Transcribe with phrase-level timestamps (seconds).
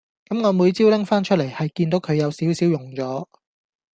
[0.25, 3.27] 咁我每朝拎返出嚟係見到佢有少少溶咗